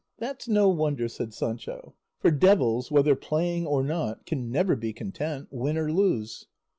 [0.17, 5.49] "That's no wonder," said Sancho; "for devils, whether playing or not, can never be content,
[5.51, 6.47] win or lose."